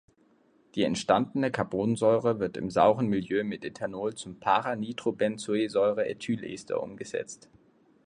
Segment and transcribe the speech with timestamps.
[0.73, 7.51] Die entstandene Carbonsäure wird im sauren Milieu mit Ethanol zum para-Nitrobenzoesäureethylester umgesetzt.